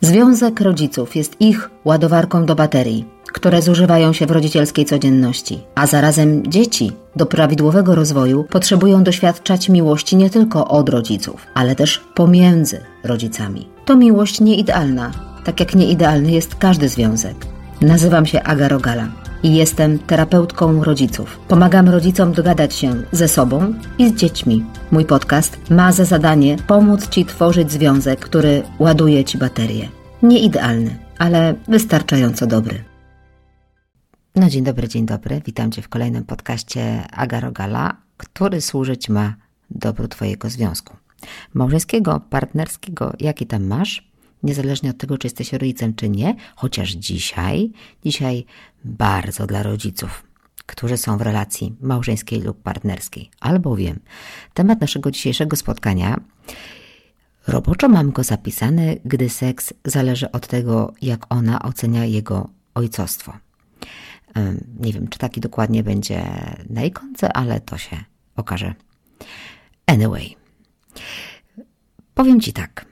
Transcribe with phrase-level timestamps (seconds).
[0.00, 6.46] Związek rodziców jest ich ładowarką do baterii, które zużywają się w rodzicielskiej codzienności, a zarazem
[6.46, 13.68] dzieci do prawidłowego rozwoju potrzebują doświadczać miłości nie tylko od rodziców, ale też pomiędzy rodzicami.
[13.84, 15.12] To miłość nieidealna,
[15.44, 17.36] tak jak nieidealny jest każdy związek.
[17.80, 19.08] Nazywam się Aga Rogala
[19.42, 21.38] i jestem terapeutką rodziców.
[21.48, 24.64] Pomagam rodzicom dogadać się ze sobą i z dziećmi.
[24.90, 29.88] Mój podcast ma za zadanie pomóc Ci tworzyć związek, który ładuje Ci baterię.
[30.22, 32.84] Nie idealny, ale wystarczająco dobry.
[34.34, 35.42] No dzień dobry, dzień dobry.
[35.46, 39.34] Witam Cię w kolejnym podcaście Aga Rogala, który służyć ma
[39.70, 40.96] dobru Twojego związku.
[41.54, 44.08] Małżeńskiego, partnerskiego, jaki tam masz?
[44.42, 47.72] Niezależnie od tego, czy jesteś rodzicem, czy nie, chociaż dzisiaj,
[48.04, 48.44] dzisiaj
[48.84, 50.22] bardzo dla rodziców,
[50.66, 53.30] którzy są w relacji małżeńskiej lub partnerskiej.
[53.40, 54.00] Albowiem
[54.54, 56.20] temat naszego dzisiejszego spotkania
[57.46, 63.32] roboczo mam go zapisany, gdy seks zależy od tego, jak ona ocenia jego ojcostwo.
[64.80, 66.22] Nie wiem, czy taki dokładnie będzie
[66.70, 68.04] na ikonce, ale to się
[68.36, 68.74] okaże.
[69.86, 70.36] Anyway,
[72.14, 72.86] powiem Ci tak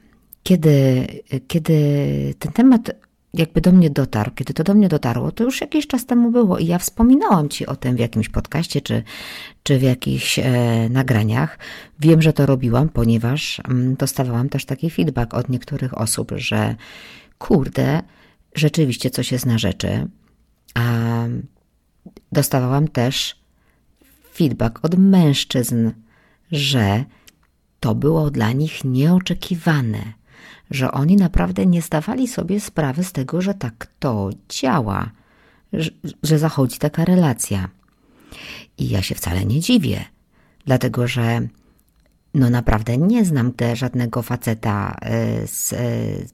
[0.47, 1.07] kiedy,
[1.49, 1.75] kiedy
[2.39, 2.91] ten temat
[3.35, 6.59] jakby do mnie dotarł, kiedy to do mnie dotarło, to już jakiś czas temu było
[6.59, 9.03] i ja wspominałam Ci o tym w jakimś podcaście czy,
[9.63, 10.43] czy w jakichś e,
[10.91, 11.59] nagraniach.
[12.01, 16.75] Wiem, że to robiłam, ponieważ mm, dostawałam też taki feedback od niektórych osób, że
[17.39, 18.03] kurde,
[18.55, 20.09] rzeczywiście coś jest na rzeczy.
[20.75, 20.83] A
[22.33, 23.37] dostawałam też
[24.35, 25.91] feedback od mężczyzn,
[26.53, 27.05] że
[27.81, 30.26] to było dla nich nieoczekiwane
[30.71, 35.11] że oni naprawdę nie zdawali sobie sprawy z tego, że tak to działa,
[35.73, 35.91] że,
[36.23, 37.69] że zachodzi taka relacja.
[38.79, 40.05] I ja się wcale nie dziwię,
[40.65, 41.41] dlatego że
[42.35, 45.77] no naprawdę nie znam żadnego faceta e, z, e,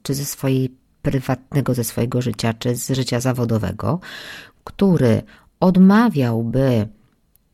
[0.02, 4.00] czy ze swojej prywatnego, ze swojego życia, czy z życia zawodowego,
[4.64, 5.22] który
[5.60, 6.88] odmawiałby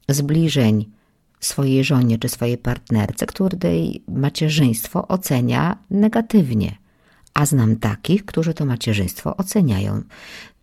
[0.09, 0.98] zbliżeń
[1.41, 6.79] swojej żonie czy swojej partnerce, której macierzyństwo ocenia negatywnie.
[7.35, 10.03] A znam takich, którzy to macierzyństwo oceniają.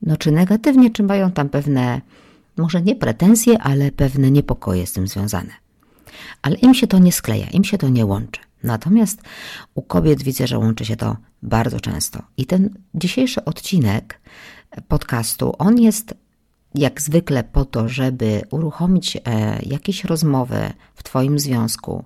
[0.01, 2.01] No czy negatywnie, czy mają tam pewne,
[2.57, 5.51] może nie pretensje, ale pewne niepokoje z tym związane.
[6.41, 8.41] Ale im się to nie skleja, im się to nie łączy.
[8.63, 9.21] Natomiast
[9.75, 12.21] u kobiet widzę, że łączy się to bardzo często.
[12.37, 14.19] I ten dzisiejszy odcinek
[14.87, 16.13] podcastu, on jest
[16.77, 19.21] jak zwykle po to, żeby uruchomić e,
[19.65, 22.05] jakieś rozmowy w Twoim związku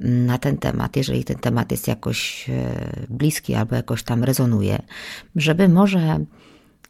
[0.00, 4.82] na ten temat, jeżeli ten temat jest jakoś e, bliski albo jakoś tam rezonuje,
[5.36, 6.24] żeby może,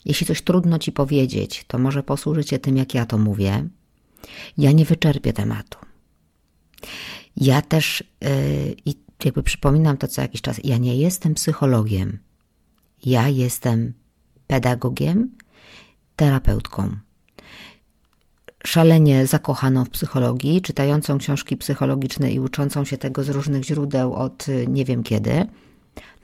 [0.05, 3.69] jeśli coś trudno Ci powiedzieć, to może posłużyć się tym, jak ja to mówię.
[4.59, 5.79] Ja nie wyczerpię tematu.
[7.37, 8.29] Ja też, e,
[8.85, 8.95] i
[9.25, 12.19] jakby przypominam to co jakiś czas, ja nie jestem psychologiem.
[13.05, 13.93] Ja jestem
[14.47, 15.31] pedagogiem,
[16.17, 16.97] terapeutką
[18.67, 24.49] szalenie zakochaną w psychologii, czytającą książki psychologiczne i uczącą się tego z różnych źródeł od
[24.49, 25.47] y, nie wiem kiedy.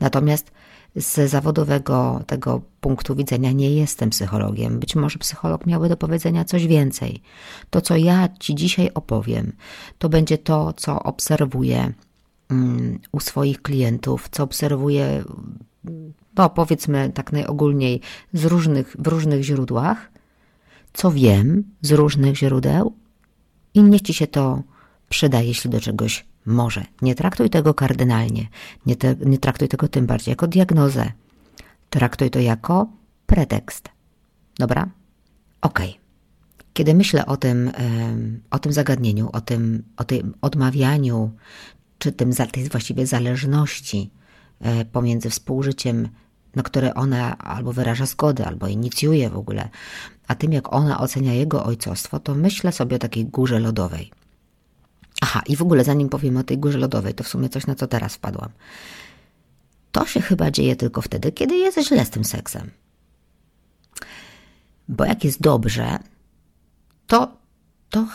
[0.01, 0.51] Natomiast
[0.97, 4.79] z zawodowego tego punktu widzenia nie jestem psychologiem.
[4.79, 7.23] Być może psycholog miałby do powiedzenia coś więcej.
[7.71, 9.53] To, co ja Ci dzisiaj opowiem,
[9.99, 11.93] to będzie to, co obserwuję
[12.51, 15.25] mm, u swoich klientów, co obserwuję,
[16.37, 18.01] no powiedzmy tak najogólniej,
[18.33, 20.12] z różnych, w różnych źródłach
[20.93, 22.95] co wiem z różnych źródeł
[23.75, 24.63] i niech ci się to
[25.09, 26.85] przyda, jeśli do czegoś może.
[27.03, 28.49] Nie traktuj tego kardynalnie,
[28.87, 31.13] nie, te, nie traktuj tego tym bardziej jako diagnozę.
[31.91, 32.89] Traktuj to jako
[33.27, 33.89] pretekst.
[34.59, 34.91] Dobra?
[35.61, 35.91] Okej.
[35.91, 36.03] Okay.
[36.73, 37.71] Kiedy myślę o tym,
[38.51, 41.31] o tym zagadnieniu, o tym, o tym odmawianiu,
[41.99, 44.11] czy tym, tej właściwie zależności
[44.61, 46.09] e, pomiędzy współżyciem
[46.57, 49.69] na które ona albo wyraża zgodę, albo inicjuje w ogóle,
[50.29, 54.11] a tym jak ona ocenia jego ojcostwo, to myślę sobie o takiej górze lodowej.
[55.21, 57.75] Aha, i w ogóle zanim powiem o tej górze lodowej, to w sumie coś, na
[57.75, 58.51] co teraz wpadłam.
[59.93, 62.71] To się chyba dzieje tylko wtedy, kiedy jest źle z tym seksem.
[64.89, 65.99] Bo jak jest dobrze,
[67.07, 67.37] to,
[67.91, 68.07] to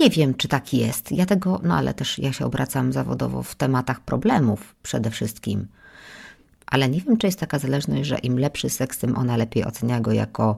[0.00, 1.12] nie wiem, czy tak jest.
[1.12, 5.66] Ja tego, no ale też ja się obracam zawodowo w tematach problemów przede wszystkim
[6.72, 10.00] ale nie wiem, czy jest taka zależność, że im lepszy seks, tym ona lepiej ocenia
[10.00, 10.56] go jako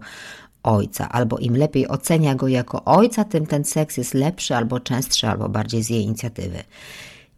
[0.62, 5.28] ojca, albo im lepiej ocenia go jako ojca, tym ten seks jest lepszy, albo częstszy,
[5.28, 6.62] albo bardziej z jej inicjatywy.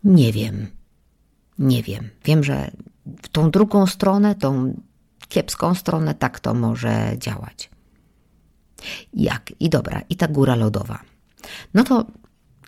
[0.05, 0.67] Nie wiem.
[1.59, 2.09] Nie wiem.
[2.25, 2.71] Wiem, że
[3.23, 4.81] w tą drugą stronę, tą
[5.29, 7.71] kiepską stronę, tak to może działać.
[9.15, 9.53] Jak?
[9.61, 10.99] I dobra, i ta góra lodowa.
[11.75, 12.07] No to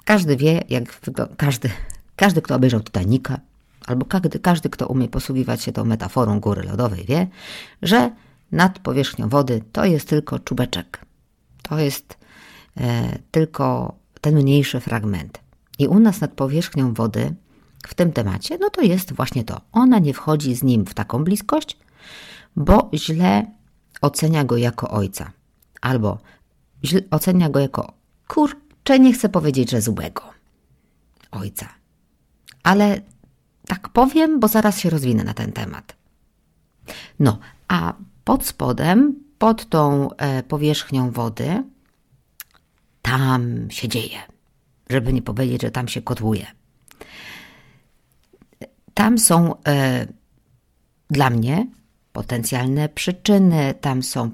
[0.04, 1.70] każdy wie, jak wygląda, każdy,
[2.16, 3.40] każdy, kto obejrzał Titanica,
[3.88, 7.26] albo każdy, każdy, kto umie posługiwać się tą metaforą góry lodowej, wie,
[7.82, 8.10] że
[8.52, 11.04] nad powierzchnią wody to jest tylko czubeczek.
[11.62, 12.18] To jest
[12.76, 15.40] e, tylko ten mniejszy fragment.
[15.78, 17.34] I u nas nad powierzchnią wody
[17.86, 19.60] w tym temacie, no to jest właśnie to.
[19.72, 21.78] Ona nie wchodzi z nim w taką bliskość,
[22.56, 23.46] bo źle
[24.00, 25.32] ocenia go jako ojca.
[25.80, 26.18] Albo
[26.84, 27.92] źle ocenia go jako
[28.28, 30.22] kurczę, nie chcę powiedzieć, że złego
[31.30, 31.68] ojca.
[32.62, 33.00] Ale
[33.68, 35.96] tak powiem, bo zaraz się rozwinę na ten temat.
[37.20, 37.38] No,
[37.68, 37.94] a
[38.24, 41.64] pod spodem, pod tą e, powierzchnią wody,
[43.02, 44.18] tam się dzieje.
[44.90, 46.46] Żeby nie powiedzieć, że tam się kotłuje.
[48.94, 50.06] Tam są e,
[51.10, 51.66] dla mnie
[52.12, 54.30] potencjalne przyczyny, tam są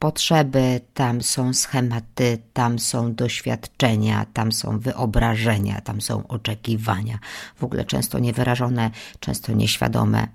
[0.00, 7.18] potrzeby, tam są schematy, tam są doświadczenia, tam są wyobrażenia, tam są oczekiwania,
[7.56, 10.28] w ogóle często niewyrażone, często nieświadome.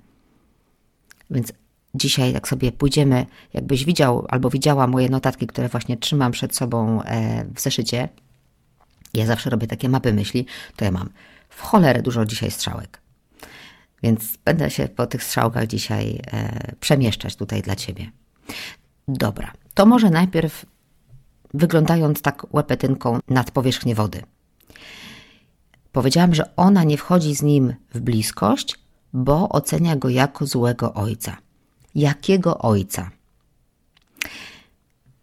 [1.30, 1.54] Więc
[1.96, 7.02] dzisiaj, jak sobie pójdziemy, jakbyś widział albo widziała moje notatki, które właśnie trzymam przed sobą
[7.04, 8.10] e, w zeszycie,
[9.14, 10.46] ja zawsze robię takie mapy myśli,
[10.76, 11.10] to ja mam
[11.50, 13.02] w cholerę dużo dzisiaj strzałek.
[14.04, 18.12] Więc będę się po tych strzałkach dzisiaj e, przemieszczać tutaj dla Ciebie.
[19.08, 20.66] Dobra, to może najpierw
[21.54, 24.24] wyglądając tak łepetynką nad powierzchnię wody.
[25.92, 28.80] Powiedziałam, że ona nie wchodzi z nim w bliskość,
[29.14, 31.38] bo ocenia go jako złego ojca.
[31.96, 33.12] Jakiego ojca?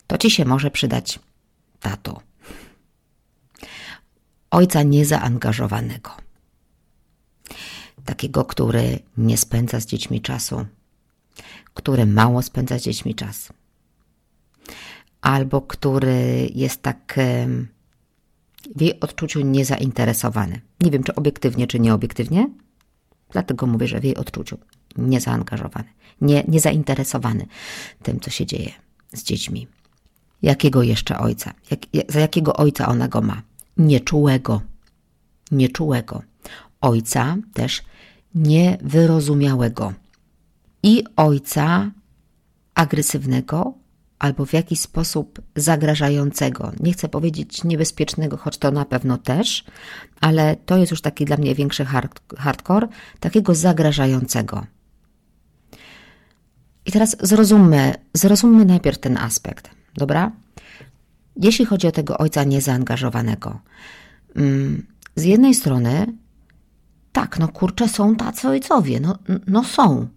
[0.06, 1.20] To ci się może przydać,
[1.80, 2.20] tato.
[4.50, 6.10] Ojca niezaangażowanego.
[8.04, 10.66] Takiego, który nie spędza z dziećmi czasu,
[11.74, 13.52] który mało spędza z dziećmi czas
[15.22, 17.18] albo który jest tak
[18.76, 20.60] w jej odczuciu niezainteresowany.
[20.80, 22.50] Nie wiem, czy obiektywnie, czy nieobiektywnie,
[23.30, 24.58] dlatego mówię, że w jej odczuciu
[24.96, 25.88] niezaangażowany,
[26.20, 27.46] nie, niezainteresowany
[28.02, 28.72] tym, co się dzieje
[29.12, 29.66] z dziećmi.
[30.42, 31.54] Jakiego jeszcze ojca?
[31.70, 33.42] Jak, za jakiego ojca ona go ma?
[33.76, 34.62] Nieczułego.
[35.50, 36.22] Nieczułego.
[36.80, 37.82] Ojca też
[38.34, 39.92] niewyrozumiałego.
[40.82, 41.90] I ojca
[42.74, 43.74] agresywnego,
[44.22, 46.72] albo w jakiś sposób zagrażającego.
[46.80, 49.64] Nie chcę powiedzieć niebezpiecznego, choć to na pewno też,
[50.20, 52.88] ale to jest już taki dla mnie większy hard, hardcore,
[53.20, 54.66] takiego zagrażającego.
[56.86, 60.32] I teraz zrozummy, zrozummy najpierw ten aspekt, dobra?
[61.36, 63.60] Jeśli chodzi o tego ojca niezaangażowanego,
[64.36, 64.86] mm,
[65.16, 66.06] z jednej strony,
[67.12, 70.08] tak, no kurczę, są tacy ojcowie, no, no są.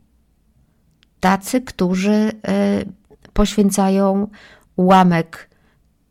[1.19, 3.04] Tacy, którzy y,
[3.35, 4.27] poświęcają
[4.75, 5.49] ułamek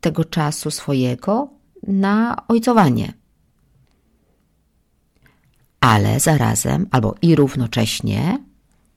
[0.00, 1.48] tego czasu swojego
[1.82, 3.12] na ojcowanie.
[5.80, 8.38] Ale zarazem, albo i równocześnie,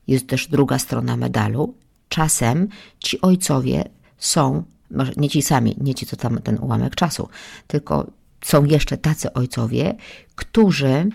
[0.07, 1.75] jest też druga strona medalu.
[2.09, 2.67] Czasem
[2.99, 3.83] ci ojcowie
[4.17, 7.29] są, może nie ci sami, nie ci, co tam ten ułamek czasu,
[7.67, 8.07] tylko
[8.41, 9.95] są jeszcze tacy ojcowie,
[10.35, 11.09] którzy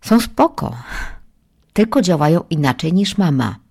[0.00, 0.76] są spoko,
[1.72, 3.65] tylko działają inaczej niż mama.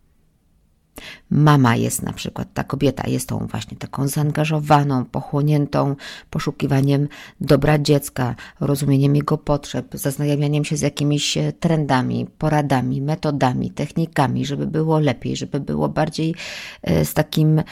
[1.30, 5.96] Mama jest na przykład, ta kobieta jest tą właśnie taką zaangażowaną, pochłoniętą
[6.30, 7.08] poszukiwaniem
[7.42, 14.68] dobra dziecka, rozumieniem jego potrzeb, zaznajamianiem się z jakimiś e, trendami, poradami, metodami, technikami, żeby
[14.68, 16.36] było lepiej, żeby było bardziej
[16.84, 17.64] e, z takim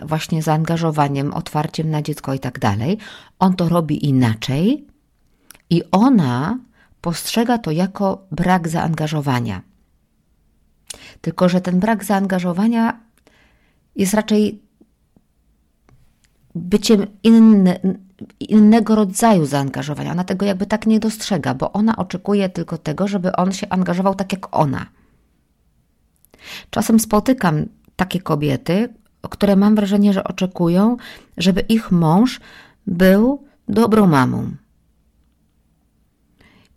[0.00, 2.98] właśnie zaangażowaniem, otwarciem na dziecko i tak dalej.
[3.38, 4.86] On to robi inaczej
[5.70, 6.58] i ona
[7.00, 9.73] postrzega to jako brak zaangażowania.
[11.20, 13.00] Tylko, że ten brak zaangażowania
[13.96, 14.62] jest raczej
[16.54, 17.98] byciem inny,
[18.40, 20.12] innego rodzaju zaangażowania.
[20.12, 24.14] Ona tego jakby tak nie dostrzega, bo ona oczekuje tylko tego, żeby on się angażował
[24.14, 24.86] tak jak ona.
[26.70, 28.94] Czasem spotykam takie kobiety,
[29.30, 30.96] które mam wrażenie, że oczekują,
[31.36, 32.40] żeby ich mąż
[32.86, 34.50] był dobrą mamą.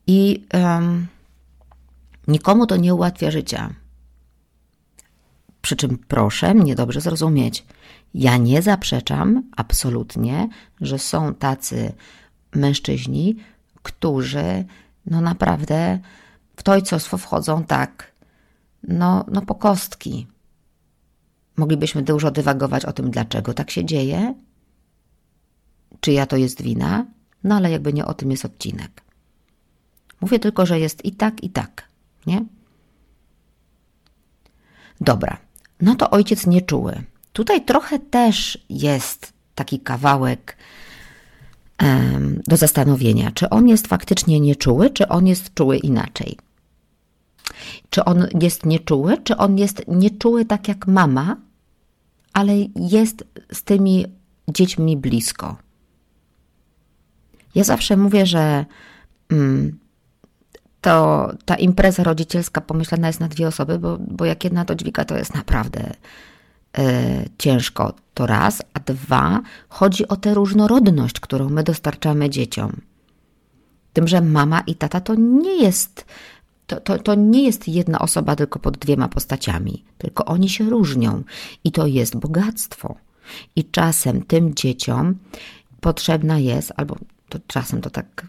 [0.08, 1.08] I um,
[2.28, 3.70] nikomu to nie ułatwia życia.
[5.68, 7.66] Przy czym proszę mnie dobrze zrozumieć.
[8.14, 10.50] Ja nie zaprzeczam absolutnie,
[10.82, 11.94] że są tacy
[12.56, 13.36] mężczyźni,
[13.84, 14.66] którzy
[15.06, 16.00] no naprawdę
[16.56, 18.12] w to ojcostwo wchodzą tak,
[18.84, 20.28] no, no po kostki.
[21.58, 24.36] Moglibyśmy dużo dywagować o tym, dlaczego tak się dzieje,
[26.00, 27.06] czyja to jest wina,
[27.44, 29.02] no ale jakby nie o tym jest odcinek.
[30.22, 31.88] Mówię tylko, że jest i tak, i tak,
[32.28, 32.46] nie?
[35.02, 35.47] Dobra,
[35.82, 37.04] no to ojciec nieczuły.
[37.34, 40.58] Tutaj trochę też jest taki kawałek
[42.48, 46.38] do zastanowienia, czy on jest faktycznie nieczuły, czy on jest czuły inaczej.
[47.90, 51.38] Czy on jest nieczuły, czy on jest nieczuły tak jak mama,
[52.34, 54.06] ale jest z tymi
[54.48, 55.58] dziećmi blisko.
[57.56, 58.66] Ja zawsze mówię, że
[59.30, 59.78] mm,
[60.82, 65.06] to ta impreza rodzicielska pomyślana jest na dwie osoby, bo, bo jak jedna to dźwiga,
[65.06, 65.94] to jest naprawdę
[66.80, 66.84] y,
[67.38, 67.94] ciężko.
[68.14, 72.82] To raz, a dwa, chodzi o tę różnorodność, którą my dostarczamy dzieciom.
[73.94, 76.06] Tym, że mama i tata to nie jest
[76.68, 81.24] to, to, to nie jest jedna osoba tylko pod dwiema postaciami, tylko oni się różnią
[81.64, 82.96] i to jest bogactwo.
[83.56, 85.16] I czasem tym dzieciom
[85.82, 86.96] potrzebna jest, albo
[87.30, 88.28] to czasem to tak,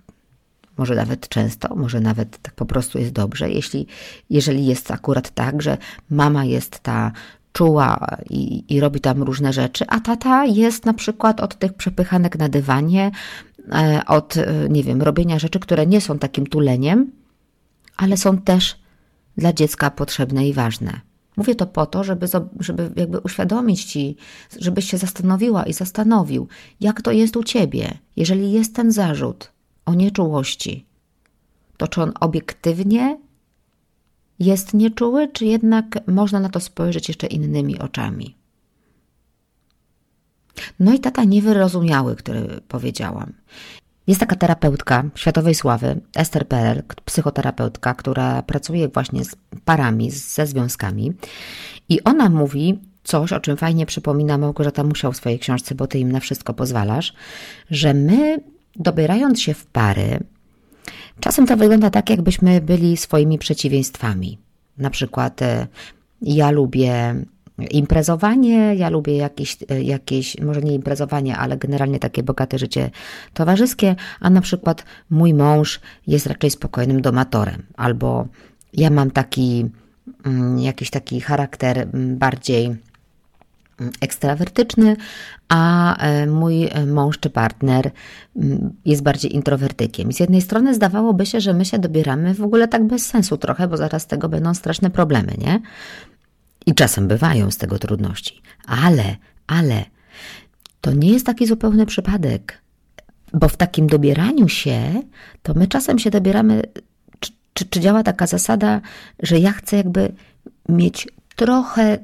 [0.79, 3.87] może nawet często, może nawet tak po prostu jest dobrze, jeśli,
[4.31, 5.79] jeżeli jest akurat tak, że
[6.11, 7.13] mama jest ta
[7.53, 12.39] czuła i, i robi tam różne rzeczy, a tata jest na przykład od tych przepychanek
[12.39, 13.11] na dywanie,
[13.73, 17.11] e, od, e, nie wiem, robienia rzeczy, które nie są takim tuleniem,
[17.97, 18.77] ale są też
[19.37, 21.01] dla dziecka potrzebne i ważne.
[21.37, 22.27] Mówię to po to, żeby,
[22.61, 24.17] żeby jakby uświadomić ci,
[24.61, 26.49] żebyś się zastanowiła i zastanowił,
[26.81, 29.53] jak to jest u ciebie, jeżeli jest ten zarzut
[29.89, 30.87] o nieczułości.
[31.77, 33.19] To czy on obiektywnie
[34.39, 38.37] jest nieczuły, czy jednak można na to spojrzeć jeszcze innymi oczami?
[40.81, 43.33] No i tata niewyrozumiały, który powiedziałam.
[44.07, 51.13] Jest taka terapeutka światowej sławy, Esther Perel, psychoterapeutka, która pracuje właśnie z parami, ze związkami.
[51.89, 55.99] I ona mówi coś, o czym fajnie przypomina Małgorzata Musiał w swojej książce, bo ty
[55.99, 57.13] im na wszystko pozwalasz,
[57.71, 58.39] że my
[58.77, 60.19] dobierając się w pary,
[61.21, 64.39] czasem to wygląda tak, jakbyśmy byli swoimi przeciwieństwami.
[64.79, 65.67] Na przykład e,
[66.23, 67.15] ja lubię
[67.71, 72.91] imprezowanie, ja lubię jakieś, jakieś, może nie imprezowanie, ale generalnie takie bogate życie
[73.35, 78.29] towarzyskie, a na przykład mój mąż jest raczej spokojnym domatorem, albo
[78.73, 79.71] ja mam taki,
[80.25, 82.77] mm, jakiś taki charakter mm, bardziej
[84.01, 84.97] ekstrawertyczny,
[85.49, 87.91] a e, mój mąż czy partner
[88.85, 90.13] jest bardziej introwertykiem.
[90.13, 93.69] Z jednej strony zdawałoby się, że my się dobieramy w ogóle tak bez sensu trochę,
[93.69, 95.61] bo zaraz z tego będą straszne problemy, nie?
[96.67, 98.43] I czasem bywają z tego trudności.
[98.67, 99.17] Ale,
[99.47, 99.85] ale
[100.81, 102.63] to nie jest taki zupełny przypadek,
[103.33, 105.03] bo w takim dobieraniu się,
[105.43, 106.63] to my czasem się dobieramy,
[107.21, 108.81] czy, czy, czy działa taka zasada,
[109.23, 110.13] że ja chcę jakby
[110.69, 111.99] mieć trochę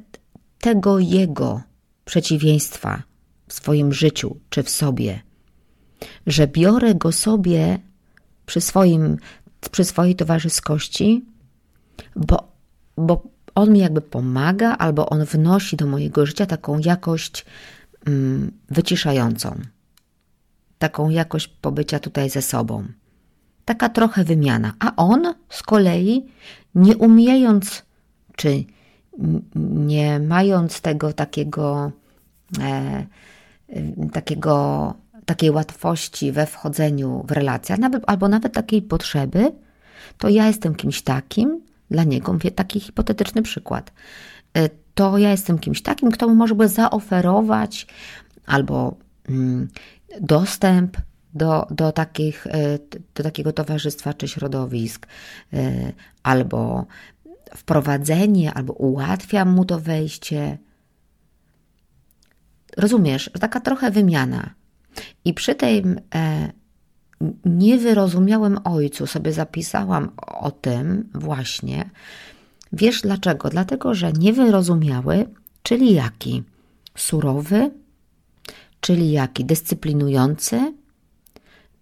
[0.65, 1.63] tego jego
[2.05, 3.03] przeciwieństwa
[3.49, 5.23] w swoim życiu czy w sobie,
[6.27, 7.79] że biorę go sobie
[8.47, 9.17] przy, swoim,
[9.71, 11.25] przy swojej towarzyskości,
[12.17, 12.53] bo,
[12.97, 13.23] bo
[13.55, 17.45] on mi jakby pomaga, albo on wnosi do mojego życia taką jakość
[18.07, 19.61] mm, wyciszającą,
[20.79, 22.85] taką jakość pobycia tutaj ze sobą.
[23.65, 24.73] Taka trochę wymiana.
[24.79, 26.27] A on z kolei,
[26.75, 27.83] nie umiejąc,
[28.37, 28.65] czy
[29.55, 31.93] nie mając tego takiego,
[32.61, 33.07] e,
[34.13, 34.95] takiego,
[35.27, 39.53] takiej łatwości we wchodzeniu w relacje, albo nawet takiej potrzeby,
[40.19, 42.33] to ja jestem kimś takim, dla niego.
[42.33, 43.93] Mówię taki hipotetyczny przykład.
[44.57, 47.87] E, to ja jestem kimś takim, kto mu może zaoferować
[48.47, 48.97] albo
[49.29, 49.69] mm,
[50.21, 50.97] dostęp
[51.35, 52.79] do, do, takich, e,
[53.15, 55.07] do takiego towarzystwa czy środowisk,
[55.53, 55.93] e,
[56.23, 56.87] albo
[57.57, 60.59] wprowadzenie, albo ułatwiam mu to wejście.
[62.77, 64.55] Rozumiesz, taka trochę wymiana.
[65.25, 66.01] I przy tym
[67.45, 71.91] niewyrozumiałym ojcu sobie zapisałam o tym właśnie.
[72.73, 73.49] Wiesz dlaczego?
[73.49, 75.29] Dlatego, że niewyrozumiały,
[75.63, 76.43] czyli jaki?
[76.97, 77.71] Surowy,
[78.81, 79.45] czyli jaki?
[79.45, 80.75] Dyscyplinujący,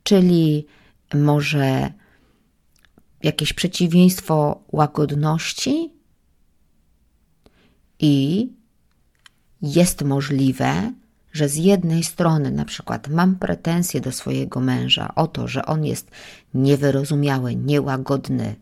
[0.02, 0.67] czyli
[1.14, 1.93] może
[3.23, 5.91] jakieś przeciwieństwo łagodności
[7.99, 8.49] i
[9.62, 10.93] jest możliwe,
[11.33, 15.85] że z jednej strony na przykład mam pretensje do swojego męża o to, że on
[15.85, 16.11] jest
[16.55, 18.55] niewyrozumiały, niełagodny,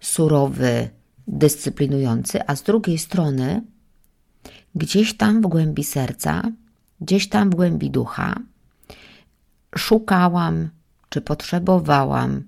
[0.00, 0.88] surowy,
[1.28, 3.62] dyscyplinujący, a z drugiej strony
[4.74, 6.42] gdzieś tam w głębi serca,
[7.00, 8.40] gdzieś tam w głębi ducha
[9.76, 10.68] szukałam
[11.08, 12.42] czy potrzebowałam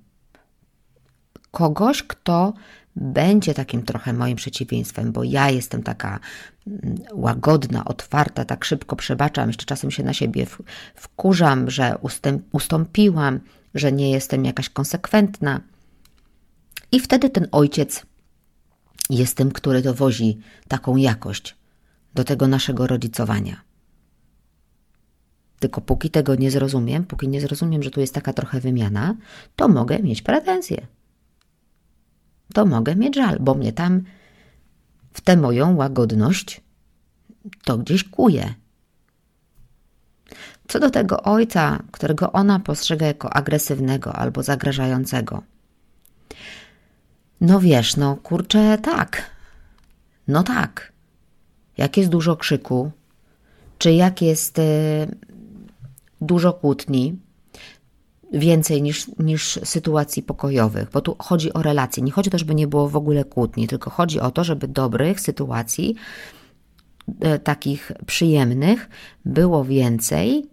[1.50, 2.52] kogoś, kto
[2.96, 6.20] będzie takim trochę moim przeciwieństwem, bo ja jestem taka
[6.66, 10.46] mm, łagodna, otwarta, tak szybko przebaczam, jeszcze czasem się na siebie
[10.94, 11.98] wkurzam, że
[12.52, 13.40] ustąpiłam,
[13.74, 15.60] że nie jestem jakaś konsekwentna.
[16.92, 18.06] I wtedy ten ojciec
[19.10, 20.38] jest tym, który dowozi
[20.68, 21.56] taką jakość
[22.14, 23.60] do tego naszego rodzicowania.
[25.58, 29.14] Tylko póki tego nie zrozumiem, póki nie zrozumiem, że tu jest taka trochę wymiana,
[29.56, 30.86] to mogę mieć pretensje.
[32.54, 34.02] To mogę mieć żal, bo mnie tam
[35.12, 36.60] w tę moją łagodność
[37.64, 38.54] to gdzieś kuje.
[40.68, 45.42] Co do tego ojca, którego ona postrzega jako agresywnego albo zagrażającego.
[47.40, 49.30] No wiesz, no kurczę, tak.
[50.28, 50.92] No tak.
[51.76, 52.90] Jak jest dużo krzyku,
[53.78, 54.62] czy jak jest y,
[56.20, 57.18] dużo kłótni,
[58.32, 62.02] więcej niż, niż sytuacji pokojowych, bo tu chodzi o relacje.
[62.02, 64.68] Nie chodzi o to, żeby nie było w ogóle kłótni, tylko chodzi o to, żeby
[64.68, 65.94] dobrych sytuacji,
[67.20, 68.88] e, takich przyjemnych,
[69.24, 70.46] było więcej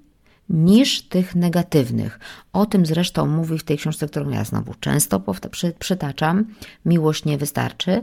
[0.49, 2.19] niż tych negatywnych.
[2.53, 5.19] O tym zresztą mówi w tej książce, którą ja znowu często
[5.51, 6.45] przy, przytaczam.
[6.85, 8.01] Miłość nie wystarczy.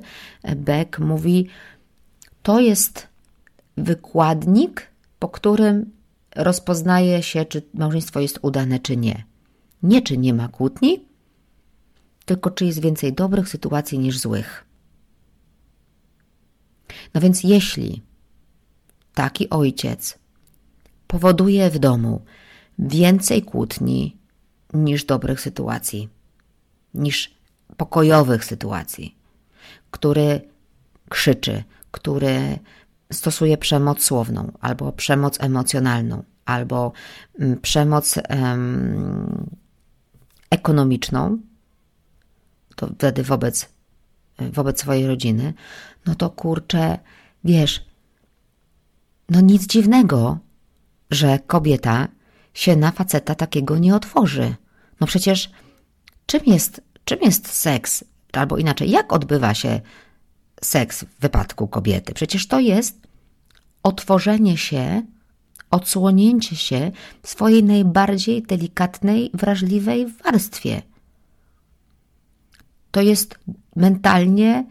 [0.56, 1.48] Beck mówi,
[2.42, 3.08] to jest
[3.76, 4.86] wykładnik,
[5.18, 5.90] po którym
[6.36, 9.31] rozpoznaje się, czy małżeństwo jest udane, czy nie.
[9.82, 11.06] Nie, czy nie ma kłótni,
[12.24, 14.64] tylko czy jest więcej dobrych sytuacji niż złych.
[17.14, 18.02] No więc jeśli
[19.14, 20.18] taki ojciec
[21.06, 22.24] powoduje w domu
[22.78, 24.16] więcej kłótni
[24.74, 26.08] niż dobrych sytuacji,
[26.94, 27.34] niż
[27.76, 29.16] pokojowych sytuacji,
[29.90, 30.40] który
[31.08, 32.58] krzyczy, który
[33.12, 36.92] stosuje przemoc słowną albo przemoc emocjonalną, albo
[37.38, 38.18] mm, przemoc
[40.52, 41.38] ekonomiczną,
[42.76, 43.68] to wtedy wobec,
[44.38, 45.54] wobec swojej rodziny,
[46.06, 46.98] no to kurczę,
[47.44, 47.84] wiesz,
[49.28, 50.38] no nic dziwnego,
[51.10, 52.08] że kobieta
[52.54, 54.54] się na faceta takiego nie otworzy.
[55.00, 55.50] No przecież
[56.26, 58.04] czym jest, czym jest seks?
[58.32, 59.80] Albo inaczej, jak odbywa się
[60.62, 62.14] seks w wypadku kobiety?
[62.14, 63.00] Przecież to jest
[63.82, 65.02] otworzenie się,
[65.72, 70.82] odsłonięcie się w swojej najbardziej delikatnej, wrażliwej warstwie.
[72.90, 73.38] To jest
[73.76, 74.66] mentalnie,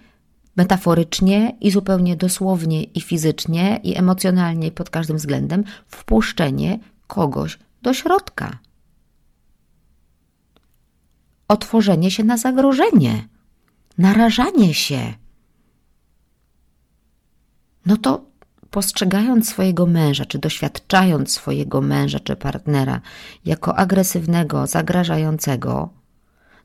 [0.55, 8.59] metaforycznie i zupełnie dosłownie i fizycznie i emocjonalnie pod każdym względem wpuszczenie kogoś do środka.
[11.47, 13.27] Otworzenie się na zagrożenie,
[13.97, 15.13] narażanie się.
[17.85, 18.30] No to
[18.71, 23.01] postrzegając swojego męża, czy doświadczając swojego męża, czy partnera
[23.45, 25.89] jako agresywnego, zagrażającego,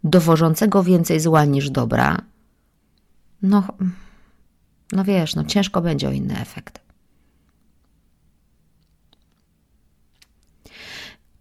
[0.05, 2.23] dowożącego więcej zła niż dobra,
[3.42, 3.66] no,
[4.92, 6.81] no wiesz, no ciężko będzie o inny efekt.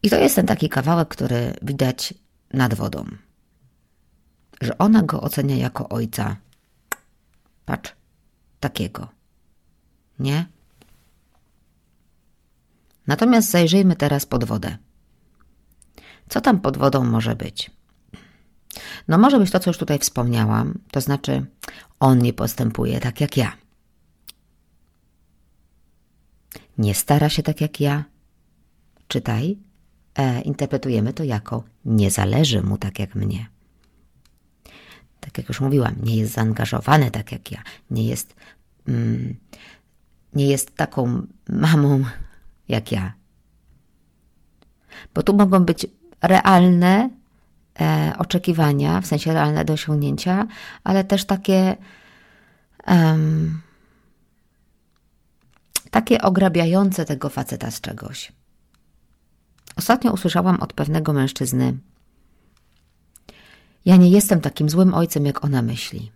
[0.04, 2.13] I to jest ten taki kawałek, który widać
[2.54, 3.06] nad wodą.
[4.62, 6.36] Że ona go ocenia jako ojca.
[7.65, 7.95] Patrz,
[8.60, 9.08] takiego.
[10.19, 10.54] Nie?
[13.07, 14.77] Natomiast zajrzyjmy teraz pod wodę.
[16.29, 17.71] Co tam pod wodą może być?
[19.07, 21.45] No może być to, co już tutaj wspomniałam, to znaczy
[21.99, 23.57] on nie postępuje tak jak ja.
[26.77, 28.03] Nie stara się tak jak ja.
[29.07, 29.57] Czytaj,
[30.15, 33.45] e, interpretujemy to jako nie zależy mu tak jak mnie.
[35.19, 38.35] Tak jak już mówiłam, nie jest zaangażowany tak jak ja, nie jest,
[38.87, 39.35] mm,
[40.33, 42.03] nie jest taką mamą
[42.67, 43.13] jak ja.
[45.13, 45.88] Bo tu mogą być
[46.21, 47.10] realne
[47.80, 50.47] e, oczekiwania, w sensie realne do osiągnięcia,
[50.84, 51.78] ale też takie
[52.88, 53.62] um,
[55.91, 58.32] takie ograbiające tego faceta z czegoś.
[59.75, 61.78] Ostatnio usłyszałam od pewnego mężczyzny:
[63.86, 66.12] Ja nie jestem takim złym ojcem, jak ona myśli.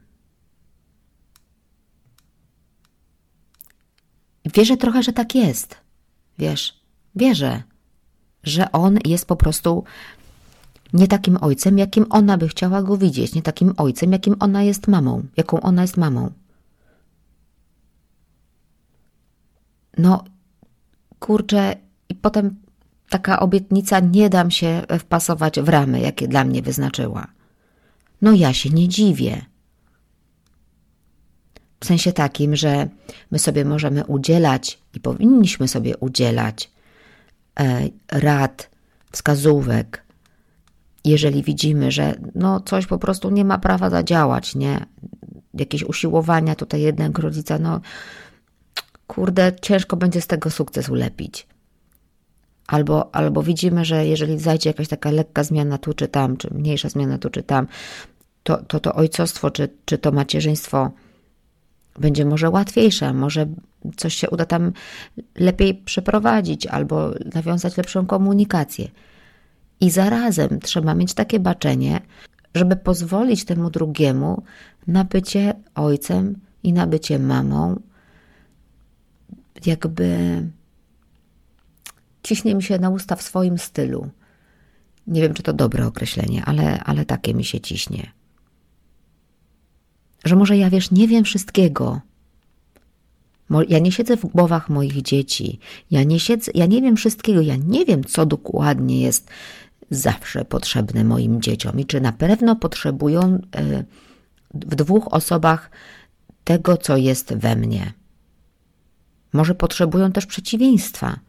[4.45, 5.88] Wierzę trochę, że tak jest.
[6.39, 6.79] Wiesz,
[7.15, 7.63] wierzę,
[8.43, 9.83] że on jest po prostu
[10.93, 14.87] nie takim ojcem, jakim ona by chciała go widzieć, nie takim ojcem, jakim ona jest
[14.87, 16.31] mamą, jaką ona jest mamą.
[19.97, 20.23] No,
[21.19, 21.75] kurczę,
[22.09, 22.55] i potem
[23.09, 27.27] taka obietnica nie dam się wpasować w ramy, jakie dla mnie wyznaczyła.
[28.21, 29.45] No ja się nie dziwię.
[31.79, 32.87] W sensie takim, że
[33.31, 36.71] my sobie możemy udzielać i powinniśmy sobie udzielać
[37.59, 38.69] e, rad,
[39.11, 40.03] wskazówek,
[41.05, 44.85] jeżeli widzimy, że no coś po prostu nie ma prawa zadziałać, nie?
[45.53, 47.81] Jakieś usiłowania tutaj jednego rodzica, no
[49.07, 51.47] kurde, ciężko będzie z tego sukces ulepić.
[52.67, 56.89] Albo, albo widzimy, że jeżeli zajdzie jakaś taka lekka zmiana tu czy tam, czy mniejsza
[56.89, 57.67] zmiana tu czy tam,
[58.43, 60.91] to to, to ojcostwo czy, czy to macierzyństwo
[61.99, 63.45] będzie może łatwiejsze, może
[63.97, 64.71] coś się uda tam
[65.35, 68.87] lepiej przeprowadzić albo nawiązać lepszą komunikację.
[69.81, 72.01] I zarazem trzeba mieć takie baczenie,
[72.55, 74.43] żeby pozwolić temu drugiemu
[74.87, 77.81] na bycie ojcem i na bycie mamą.
[79.65, 80.17] Jakby
[82.23, 84.09] ciśnie mi się na usta w swoim stylu.
[85.07, 88.11] Nie wiem, czy to dobre określenie, ale, ale takie mi się ciśnie.
[90.25, 92.01] Że może ja wiesz, nie wiem wszystkiego.
[93.69, 95.59] Ja nie siedzę w głowach moich dzieci.
[95.91, 97.41] Ja nie siedzę, ja nie wiem wszystkiego.
[97.41, 99.29] Ja nie wiem, co dokładnie jest
[99.89, 103.83] zawsze potrzebne moim dzieciom i czy na pewno potrzebują e,
[104.53, 105.71] w dwóch osobach
[106.43, 107.93] tego, co jest we mnie.
[109.33, 111.19] Może potrzebują też przeciwieństwa.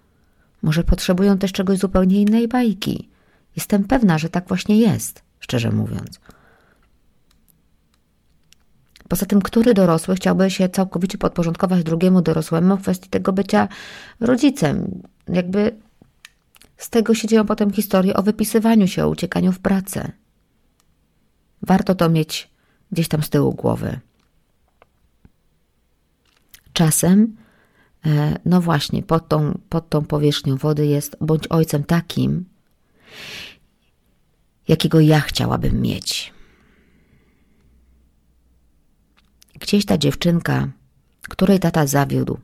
[0.63, 3.09] Może potrzebują też czegoś zupełnie innej bajki.
[3.57, 6.21] Jestem pewna, że tak właśnie jest, szczerze mówiąc.
[9.11, 13.69] Poza tym, który dorosły chciałby się całkowicie podporządkować drugiemu dorosłemu w kwestii tego bycia
[14.21, 15.03] rodzicem?
[15.29, 15.77] Jakby
[16.77, 20.13] z tego się dzieją potem historie o wypisywaniu się, o uciekaniu w pracę.
[21.63, 22.51] Warto to mieć
[22.93, 24.01] gdzieś tam z tyłu głowy.
[26.73, 27.37] Czasem,
[28.07, 32.45] e, no właśnie, pod tą, pod tą powierzchnią wody jest bądź ojcem takim,
[34.69, 36.40] jakiego ja chciałabym mieć.
[39.61, 40.69] Gdzieś ta dziewczynka,
[41.23, 42.39] której tata zawiódł,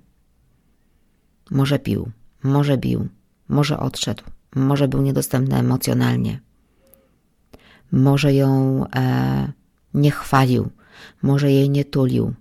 [1.51, 2.11] może pił,
[2.43, 3.09] może bił,
[3.49, 4.23] może odszedł,
[4.55, 6.41] może był niedostępny emocjonalnie,
[7.93, 9.53] może ją e,
[9.95, 10.71] nie chwalił,
[11.23, 12.35] może jej nie tulił.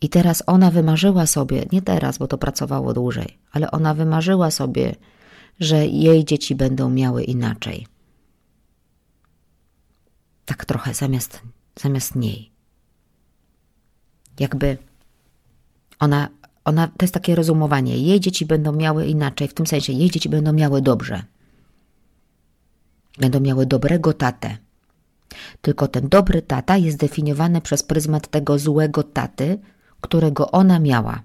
[0.00, 4.94] I teraz ona wymarzyła sobie, nie teraz, bo to pracowało dłużej, ale ona wymarzyła sobie,
[5.60, 7.86] że jej dzieci będą miały inaczej.
[10.44, 11.42] Tak trochę zamiast,
[11.80, 12.50] zamiast niej.
[14.38, 14.78] Jakby
[15.98, 16.28] ona
[16.64, 17.98] ona, to jest takie rozumowanie.
[17.98, 21.22] Jej dzieci będą miały inaczej, w tym sensie jej dzieci będą miały dobrze.
[23.18, 24.56] Będą miały dobrego tatę.
[25.62, 29.58] Tylko ten dobry tata jest definiowany przez pryzmat tego złego taty,
[30.00, 31.22] którego ona miała.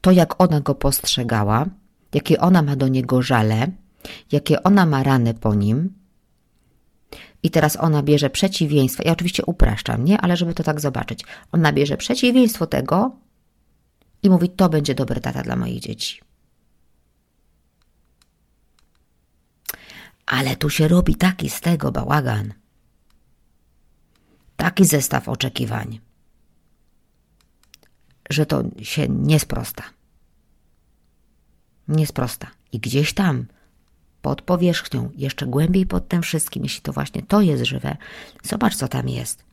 [0.00, 1.66] To, jak ona go postrzegała,
[2.14, 3.68] jakie ona ma do niego żale,
[4.32, 5.92] jakie ona ma rany po nim.
[7.42, 9.02] I teraz ona bierze przeciwieństwo.
[9.06, 10.20] Ja oczywiście upraszczam, nie?
[10.20, 11.24] Ale żeby to tak zobaczyć.
[11.52, 13.16] Ona bierze przeciwieństwo tego,
[14.22, 16.20] i mówi: To będzie dobry tata dla moich dzieci.
[20.26, 22.54] Ale tu się robi taki z tego bałagan.
[24.56, 26.00] Taki zestaw oczekiwań,
[28.30, 29.82] że to się nie sprosta.
[31.88, 32.50] Nie sprosta.
[32.72, 33.46] I gdzieś tam,
[34.28, 37.96] pod powierzchnią, jeszcze głębiej pod tym wszystkim, jeśli to właśnie to jest żywe,
[38.42, 39.44] zobacz, co tam jest.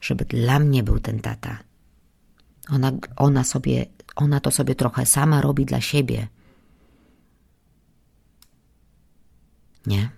[0.00, 1.58] Żeby dla mnie był ten tata
[2.70, 6.28] ona, ona, sobie, ona to sobie trochę sama robi dla siebie.
[9.86, 10.10] Nie?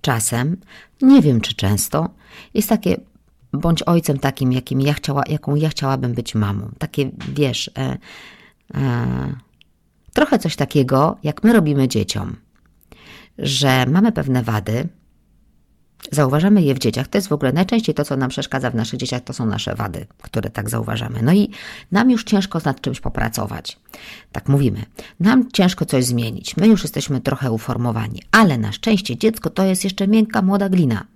[0.00, 0.56] Czasem,
[1.02, 2.08] nie wiem czy często,
[2.54, 3.00] jest takie
[3.52, 6.70] bądź ojcem takim, jakim ja chciała, jaką ja chciałabym być mamą.
[6.78, 7.98] Takie, wiesz, e,
[8.74, 9.43] e,
[10.14, 12.36] trochę coś takiego, jak my robimy dzieciom,
[13.38, 14.88] że mamy pewne wady,
[16.10, 17.08] Zauważamy je w dzieciach.
[17.08, 19.74] To jest w ogóle najczęściej to, co nam przeszkadza w naszych dzieciach, to są nasze
[19.74, 21.22] wady, które tak zauważamy.
[21.22, 21.50] No i
[21.92, 23.78] nam już ciężko nad czymś popracować.
[24.32, 24.84] Tak mówimy.
[25.20, 26.56] Nam ciężko coś zmienić.
[26.56, 31.06] My już jesteśmy trochę uformowani, ale na szczęście dziecko to jest jeszcze miękka, młoda glina.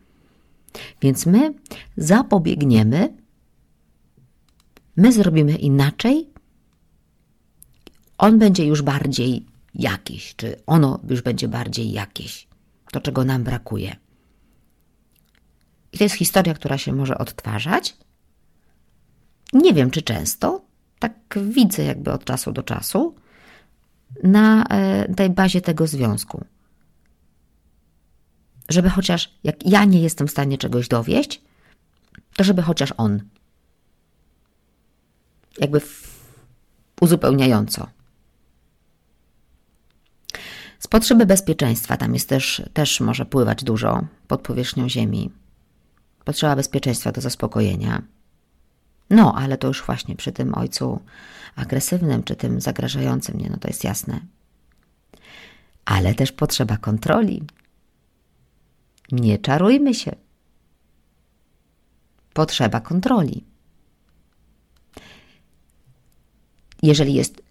[1.02, 1.54] Więc my
[1.96, 3.12] zapobiegniemy,
[4.96, 6.28] my zrobimy inaczej,
[8.18, 12.48] on będzie już bardziej jakiś, czy ono już będzie bardziej jakieś.
[12.92, 13.96] To, czego nam brakuje.
[15.92, 17.96] I to jest historia, która się może odtwarzać.
[19.52, 20.64] Nie wiem, czy często,
[20.98, 23.14] tak widzę jakby od czasu do czasu,
[24.22, 26.44] na e, tej bazie tego związku.
[28.68, 31.42] Żeby chociaż, jak ja nie jestem w stanie czegoś dowieść,
[32.36, 33.20] to żeby chociaż on.
[35.58, 35.80] Jakby
[37.00, 37.97] uzupełniająco.
[40.88, 45.30] Z potrzeby bezpieczeństwa tam jest też, też może pływać dużo pod powierzchnią Ziemi
[46.24, 48.02] potrzeba bezpieczeństwa do zaspokojenia.
[49.10, 51.00] No, ale to już właśnie przy tym ojcu
[51.56, 54.20] agresywnym, czy tym zagrażającym, nie, no to jest jasne.
[55.84, 57.42] Ale też potrzeba kontroli.
[59.12, 60.12] Nie czarujmy się.
[62.32, 63.44] Potrzeba kontroli.
[66.82, 67.42] Jeżeli jest,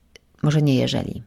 [0.44, 1.24] może nie jeżeli.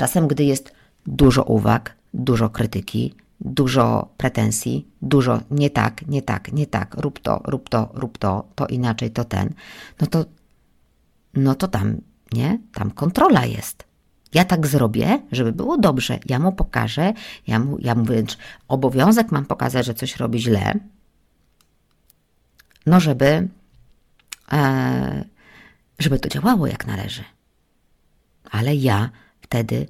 [0.00, 0.72] Czasem, gdy jest
[1.06, 7.42] dużo uwag, dużo krytyki, dużo pretensji, dużo nie tak, nie tak, nie tak, rób to,
[7.44, 9.54] rób to, rób to, to inaczej, to ten,
[10.00, 10.24] no to,
[11.34, 12.00] no to tam,
[12.32, 12.58] nie?
[12.74, 13.84] Tam kontrola jest.
[14.34, 16.18] Ja tak zrobię, żeby było dobrze.
[16.26, 17.12] Ja mu pokażę,
[17.46, 20.74] ja mu, ja mu wręcz obowiązek mam pokazać, że coś robi źle,
[22.86, 23.48] no żeby,
[24.52, 25.24] e,
[25.98, 27.24] żeby to działało jak należy.
[28.50, 29.10] Ale ja
[29.50, 29.86] wtedy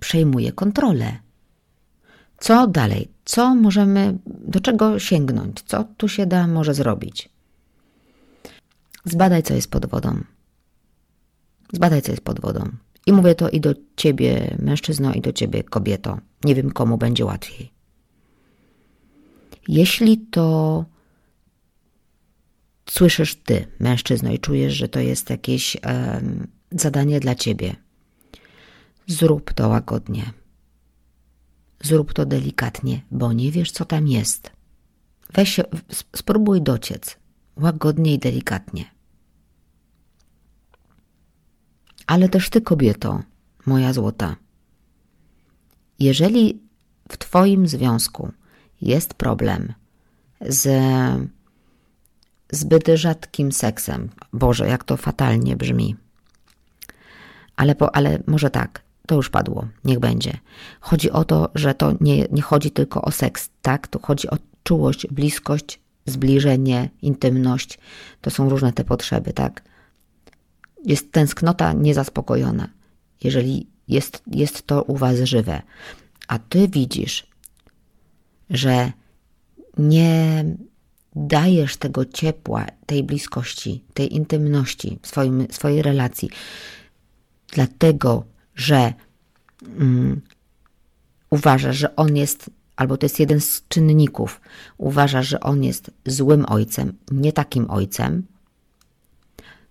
[0.00, 1.18] przejmuję kontrolę.
[2.38, 3.08] Co dalej?
[3.24, 5.62] Co możemy, do czego sięgnąć?
[5.62, 7.28] Co tu się da może zrobić?
[9.04, 10.20] Zbadaj, co jest pod wodą.
[11.72, 12.64] Zbadaj, co jest pod wodą.
[13.06, 16.18] I mówię to i do ciebie, mężczyzno, i do ciebie, kobieto.
[16.44, 17.72] Nie wiem, komu będzie łatwiej.
[19.68, 20.84] Jeśli to
[22.90, 27.76] słyszysz ty, mężczyzno, i czujesz, że to jest jakieś um, zadanie dla ciebie,
[29.10, 30.32] zrób to łagodnie.
[31.82, 34.50] Zrób to delikatnie, bo nie wiesz, co tam jest.
[35.34, 35.62] Weź się,
[36.16, 37.16] spróbuj dociec,
[37.56, 38.84] łagodnie i delikatnie.
[42.06, 43.22] Ale też ty, kobieto,
[43.66, 44.36] moja złota.
[45.98, 46.60] Jeżeli
[47.08, 48.32] w Twoim związku
[48.80, 49.72] jest problem
[50.40, 50.68] z
[52.50, 55.96] zbyt rzadkim seksem, Boże, jak to fatalnie brzmi,
[57.56, 60.38] ale, po, ale może tak, to już padło, niech będzie.
[60.80, 63.88] Chodzi o to, że to nie, nie chodzi tylko o seks, tak?
[63.88, 67.78] To chodzi o czułość, bliskość, zbliżenie, intymność.
[68.20, 69.62] To są różne te potrzeby, tak?
[70.84, 72.68] Jest tęsknota niezaspokojona,
[73.24, 75.62] jeżeli jest, jest to u Was żywe,
[76.28, 77.26] a Ty widzisz,
[78.50, 78.92] że
[79.78, 80.44] nie
[81.16, 86.30] dajesz tego ciepła, tej bliskości, tej intymności w swoim, swojej relacji,
[87.52, 88.94] dlatego że
[89.78, 90.20] um,
[91.30, 94.40] uważasz, że on jest, albo to jest jeden z czynników,
[94.78, 98.22] uważasz, że on jest złym ojcem, nie takim ojcem,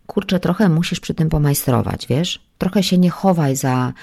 [0.10, 2.40] kurczę, trochę musisz przy tym pomajstrować, wiesz?
[2.58, 3.94] Trochę się nie chowaj za,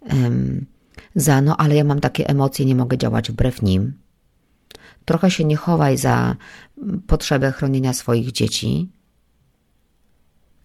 [0.00, 0.66] um,
[1.14, 3.92] za no, ale ja mam takie emocje, nie mogę działać wbrew nim.
[5.04, 6.36] Trochę się nie chowaj za
[7.06, 8.88] potrzebę chronienia swoich dzieci.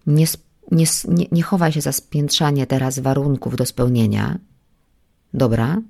[0.06, 0.26] Nie,
[0.70, 4.38] nie, nie, nie chowaj się za spiętrzanie teraz warunków do spełnienia.
[5.34, 5.82] Dobra?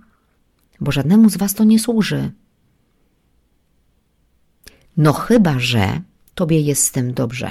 [0.80, 2.30] Bo żadnemu z was to nie służy.
[4.96, 6.00] No chyba, że
[6.34, 7.50] tobie jest z tym dobrze.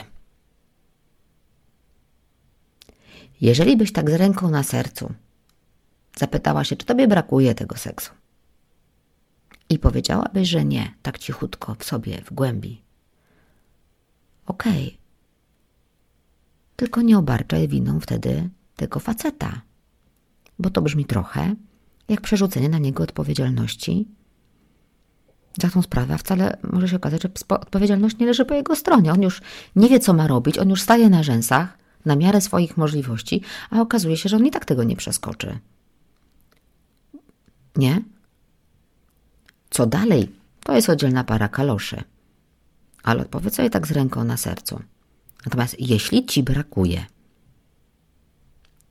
[3.42, 5.14] Jeżeli byś tak z ręką na sercu
[6.18, 8.12] zapytała się, czy tobie brakuje tego seksu,
[9.70, 12.82] i powiedziałabyś, że nie, tak cichutko w sobie, w głębi.
[14.46, 14.88] Okej.
[14.88, 15.07] Okay.
[16.78, 19.62] Tylko nie obarczaj winą wtedy tego faceta,
[20.60, 21.56] bo to brzmi trochę
[22.10, 24.08] jak przerzucenie na niego odpowiedzialności
[25.62, 29.12] za tą sprawę, wcale może się okazać, że odpowiedzialność nie leży po jego stronie.
[29.12, 29.42] On już
[29.76, 33.82] nie wie, co ma robić, on już staje na rzęsach na miarę swoich możliwości, a
[33.82, 35.60] okazuje się, że on i tak tego nie przeskoczy.
[37.76, 38.02] Nie?
[39.70, 40.32] Co dalej?
[40.64, 42.04] To jest oddzielna para kaloszy.
[43.04, 44.80] Ale odpowiedz sobie tak z ręką na sercu.
[45.46, 47.06] Natomiast jeśli ci brakuje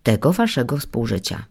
[0.03, 1.47] tego waszego współżycia,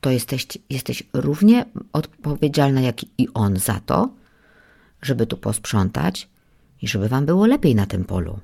[0.00, 4.14] to jesteś, jesteś równie odpowiedzialna jak i on za to,
[5.02, 6.28] żeby tu posprzątać
[6.82, 8.40] i żeby wam było lepiej na tym polu.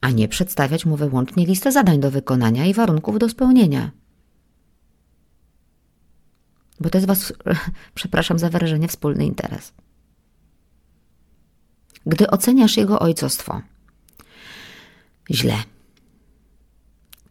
[0.00, 3.90] A nie przedstawiać mu wyłącznie listę zadań do wykonania i warunków do spełnienia
[6.80, 7.32] bo to jest was,
[7.94, 9.72] przepraszam za wyrażenie, wspólny interes.
[12.06, 13.62] Gdy oceniasz jego ojcostwo
[15.30, 15.56] źle,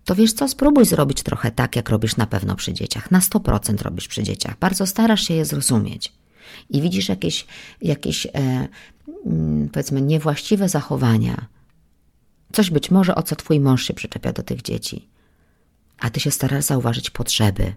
[0.09, 3.11] to wiesz co, spróbuj zrobić trochę tak, jak robisz na pewno przy dzieciach.
[3.11, 4.57] Na 100% robisz przy dzieciach.
[4.59, 6.13] Bardzo starasz się je zrozumieć.
[6.69, 7.45] I widzisz jakieś,
[7.81, 8.29] jakieś e,
[9.25, 11.45] mm, powiedzmy, niewłaściwe zachowania.
[12.53, 15.09] Coś być może, o co twój mąż się przyczepia do tych dzieci.
[15.99, 17.75] A ty się starasz zauważyć potrzeby,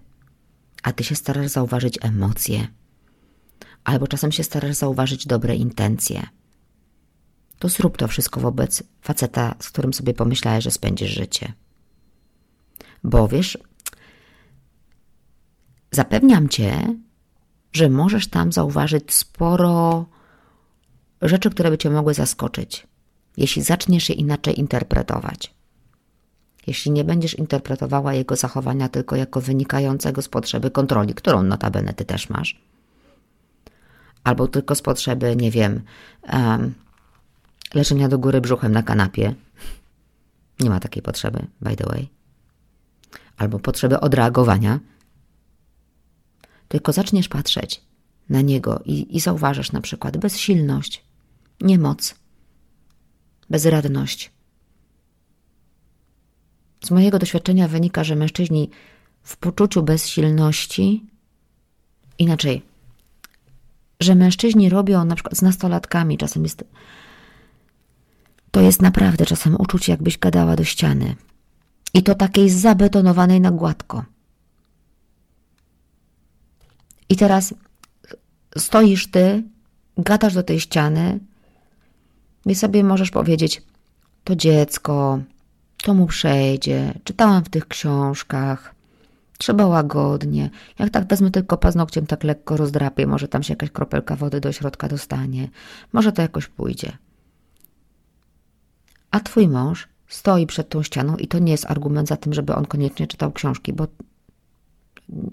[0.83, 2.67] a ty się starasz zauważyć emocje,
[3.83, 6.27] albo czasem się starasz zauważyć dobre intencje,
[7.63, 11.53] to zrób to wszystko wobec faceta, z którym sobie pomyślałeś, że spędzisz życie.
[13.03, 13.57] Bo wiesz,
[15.91, 16.95] zapewniam cię,
[17.73, 20.05] że możesz tam zauważyć sporo
[21.21, 22.87] rzeczy, które by cię mogły zaskoczyć,
[23.37, 25.53] jeśli zaczniesz je inaczej interpretować
[26.67, 32.05] jeśli nie będziesz interpretowała jego zachowania tylko jako wynikającego z potrzeby kontroli, którą notabene ty
[32.05, 32.61] też masz,
[34.23, 35.81] albo tylko z potrzeby, nie wiem,
[36.33, 36.73] um,
[37.73, 39.35] leżenia do góry brzuchem na kanapie.
[40.59, 42.09] Nie ma takiej potrzeby, by the way.
[43.37, 44.79] Albo potrzeby odreagowania.
[46.67, 47.81] tylko zaczniesz patrzeć
[48.29, 51.03] na niego i, i zauważysz na przykład bezsilność,
[51.61, 52.15] niemoc,
[53.49, 54.31] bezradność.
[56.83, 58.69] Z mojego doświadczenia wynika, że mężczyźni
[59.23, 61.05] w poczuciu bezsilności,
[62.19, 62.61] inaczej,
[63.99, 66.63] że mężczyźni robią na przykład z nastolatkami, czasem jest,
[68.53, 71.15] to jest naprawdę czasem uczucie, jakbyś gadała do ściany.
[71.93, 74.03] I to takiej zabetonowanej na gładko.
[77.09, 77.53] I teraz
[78.57, 79.43] stoisz ty,
[79.97, 81.19] gadasz do tej ściany
[82.45, 83.61] i sobie możesz powiedzieć,
[84.23, 85.19] to dziecko,
[85.83, 88.75] to mu przejdzie, czytałam w tych książkach,
[89.37, 90.49] trzeba łagodnie.
[90.79, 94.51] Jak tak wezmę tylko paznokciem, tak lekko rozdrapię, może tam się jakaś kropelka wody do
[94.51, 95.49] środka dostanie,
[95.93, 96.97] może to jakoś pójdzie.
[99.13, 102.55] A twój mąż stoi przed tą ścianą i to nie jest argument za tym, żeby
[102.55, 103.87] on koniecznie czytał książki, bo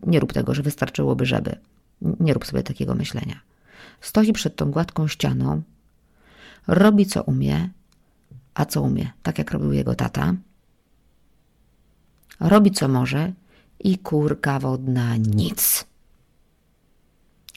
[0.07, 1.57] nie rób tego, że wystarczyłoby, żeby.
[2.21, 3.41] Nie rób sobie takiego myślenia.
[4.01, 5.63] Stoi przed tą gładką ścianą,
[6.67, 7.69] robi co umie,
[8.55, 10.35] a co umie, tak jak robił jego tata.
[12.41, 13.33] Robi co może
[13.79, 15.85] i kurka wodna nic.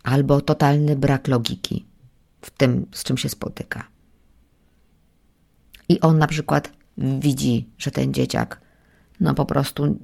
[0.03, 1.85] Albo totalny brak logiki
[2.41, 3.92] w tym, z czym się spotyka.
[5.93, 8.61] I on na przykład widzi, że ten dzieciak
[9.19, 9.97] no po prostu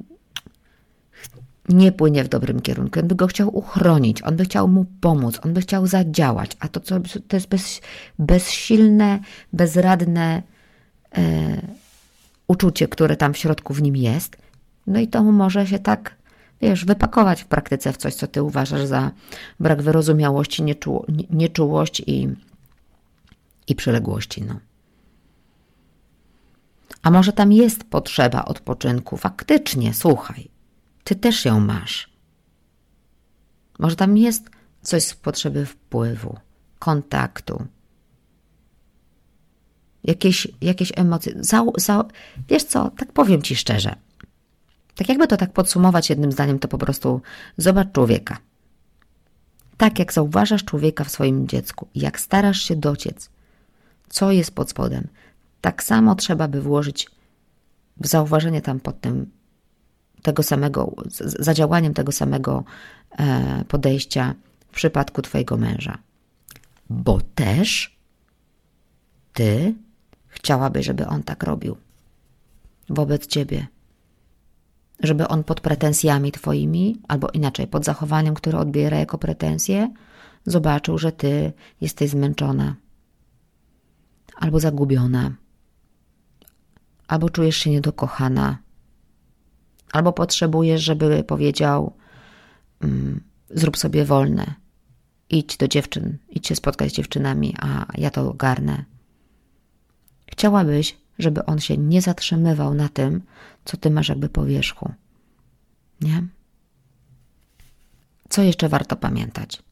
[1.70, 3.00] nie płynie w dobrym kierunku.
[3.00, 6.68] On by go chciał uchronić, on by chciał mu pomóc, on by chciał zadziałać, a
[6.68, 7.82] to, co, to jest bez,
[8.20, 9.20] bezsilne,
[9.54, 10.44] bezradne
[11.18, 11.62] e,
[12.48, 14.38] uczucie, które tam w środku w nim jest.
[14.88, 16.16] No i to może się tak,
[16.62, 19.12] wiesz, wypakować w praktyce w coś, co ty uważasz za
[19.60, 22.28] brak wyrozumiałości, nieczu, nieczułość i,
[23.68, 24.44] i przyległości.
[24.44, 24.69] No.
[27.02, 29.18] A może tam jest potrzeba odpoczynku?
[29.18, 30.50] Faktycznie, słuchaj,
[31.04, 32.10] ty też ją masz.
[33.80, 34.50] Może tam jest
[34.82, 36.38] coś z potrzeby wpływu,
[36.80, 37.68] kontaktu,
[40.04, 41.34] jakieś, jakieś emocje.
[41.40, 42.06] Za, za,
[42.50, 43.96] wiesz co, tak powiem ci szczerze.
[44.96, 47.22] Tak jakby to tak podsumować jednym zdaniem, to po prostu
[47.58, 48.38] zobacz człowieka.
[49.78, 53.30] Tak jak zauważasz człowieka w swoim dziecku, jak starasz się dociec,
[54.10, 55.08] co jest pod spodem,
[55.62, 57.10] tak samo trzeba by włożyć
[57.98, 59.32] w zauważenie tam pod tym
[60.22, 60.96] tego samego,
[61.40, 62.64] za działaniem tego samego
[63.18, 64.36] e, podejścia
[64.72, 65.98] w przypadku Twojego męża.
[66.90, 68.00] Bo też
[69.34, 69.74] Ty
[70.28, 71.78] chciałabyś, żeby on tak robił
[72.90, 73.68] wobec Ciebie.
[75.00, 79.94] Żeby on pod pretensjami Twoimi, albo inaczej, pod zachowaniem, które odbiera jako pretensje,
[80.46, 82.76] zobaczył, że Ty jesteś zmęczona
[84.36, 85.32] albo zagubiona
[87.10, 88.58] albo czujesz się niedokochana,
[89.92, 91.94] albo potrzebujesz, żeby powiedział:
[92.82, 94.54] mm, Zrób sobie wolne,
[95.30, 98.86] idź do dziewczyn, idź się spotkać z dziewczynami, a ja to ogarnę.
[100.32, 103.22] Chciałabyś, żeby on się nie zatrzymywał na tym,
[103.66, 104.94] co ty masz jakby po wierzchu.
[106.02, 106.28] Nie?
[108.30, 109.64] Co jeszcze warto pamiętać?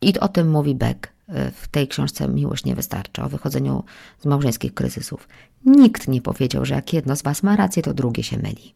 [0.00, 1.12] I o tym mówi Beck
[1.52, 3.84] w tej książce Miłość nie wystarczy, o wychodzeniu
[4.18, 5.28] z małżeńskich kryzysów.
[5.64, 8.74] Nikt nie powiedział, że jak jedno z was ma rację, to drugie się myli.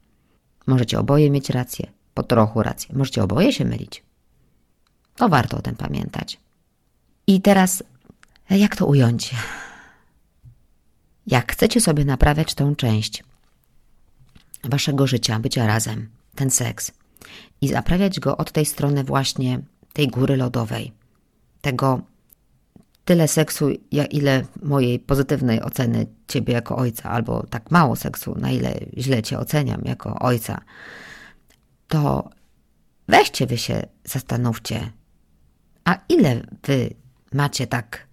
[0.66, 2.94] Możecie oboje mieć rację, po trochu rację.
[2.98, 4.02] Możecie oboje się mylić.
[5.16, 6.40] To warto o tym pamiętać.
[7.26, 7.82] I teraz,
[8.50, 9.34] jak to ująć?
[11.26, 13.24] Jak chcecie sobie naprawiać tą część
[14.64, 16.92] waszego życia, bycia razem, ten seks,
[17.60, 19.60] i naprawiać go od tej strony właśnie
[19.92, 20.92] tej góry lodowej,
[21.60, 22.00] tego
[23.08, 28.50] tyle seksu, jak ile mojej pozytywnej oceny ciebie jako ojca, albo tak mało seksu, na
[28.50, 30.60] ile źle cię oceniam jako ojca,
[31.88, 32.30] to
[33.08, 34.92] weźcie wy się, zastanówcie,
[35.84, 36.94] a ile wy
[37.32, 38.06] macie tak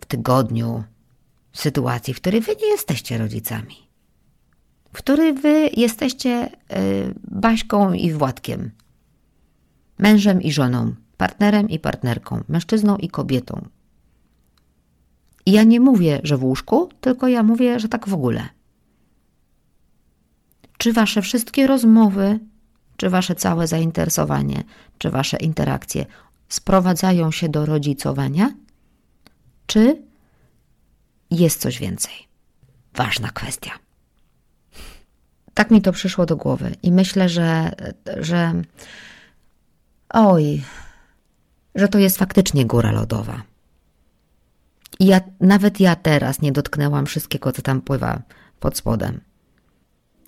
[0.00, 0.84] w tygodniu
[1.52, 3.76] sytuacji, w której wy nie jesteście rodzicami,
[4.92, 8.70] w której wy jesteście y, Baśką i Władkiem,
[9.98, 13.68] mężem i żoną, partnerem i partnerką, mężczyzną i kobietą,
[15.46, 18.48] i ja nie mówię, że w łóżku, tylko ja mówię, że tak w ogóle.
[20.78, 22.40] Czy wasze wszystkie rozmowy,
[22.96, 24.64] czy wasze całe zainteresowanie,
[24.98, 26.06] czy wasze interakcje
[26.48, 28.52] sprowadzają się do rodzicowania?
[29.66, 30.02] Czy
[31.30, 32.14] jest coś więcej?
[32.94, 33.70] Ważna kwestia.
[35.54, 37.72] Tak mi to przyszło do głowy i myślę, że,
[38.20, 38.62] że
[40.08, 40.62] oj,
[41.74, 43.42] że to jest faktycznie góra lodowa.
[45.00, 48.22] I ja, nawet ja teraz nie dotknęłam wszystkiego, co tam pływa
[48.60, 49.20] pod spodem.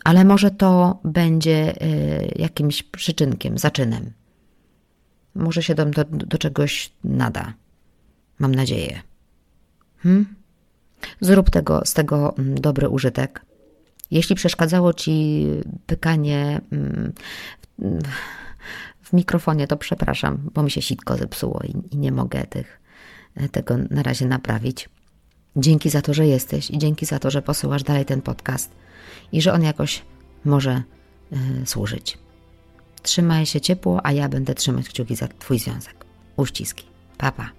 [0.05, 4.12] Ale może to będzie y, jakimś przyczynkiem, zaczynem.
[5.35, 7.53] może się do, do, do czegoś nada.
[8.39, 9.03] Mam nadzieję.
[9.99, 10.35] Hmm?
[11.21, 13.45] Zrób tego, z tego mm, dobry użytek.
[14.11, 15.47] Jeśli przeszkadzało ci
[15.87, 17.12] pykanie mm,
[19.03, 22.81] w mikrofonie, to przepraszam, bo mi się sitko zepsuło i, i nie mogę tych,
[23.53, 24.89] tego na razie naprawić.
[25.57, 28.70] Dzięki za to, że jesteś i dzięki za to, że posyłasz dalej ten podcast
[29.32, 30.03] i że on jakoś
[30.45, 30.82] może
[31.62, 32.18] y, służyć.
[33.03, 36.05] Trzymaj się ciepło, a ja będę trzymać kciuki za Twój związek.
[36.36, 36.84] Uściski.
[37.18, 37.45] Papa.
[37.45, 37.58] Pa.